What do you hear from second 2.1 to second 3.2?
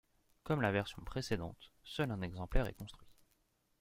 exemplaire est construit.